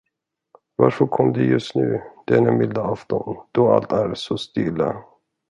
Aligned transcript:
Varför 0.75 1.07
kom 1.07 1.33
det 1.33 1.43
just 1.43 1.75
nu, 1.75 2.01
denna 2.27 2.51
milda 2.51 2.83
afton, 2.83 3.37
då 3.51 3.71
allt 3.73 3.91
är 3.91 4.13
så 4.13 4.37
stilla? 4.37 5.03